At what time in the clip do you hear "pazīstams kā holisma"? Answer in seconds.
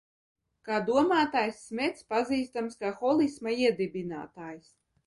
2.15-3.57